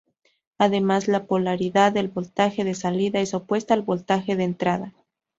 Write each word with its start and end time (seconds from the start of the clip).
Además, 0.57 1.07
la 1.07 1.25
polaridad 1.27 1.91
del 1.91 2.07
voltaje 2.07 2.63
de 2.63 2.73
salida 2.73 3.19
es 3.19 3.35
opuesta 3.35 3.75
al 3.75 3.83
voltaje 3.83 4.35
de 4.35 4.45
entrada. 4.45 4.93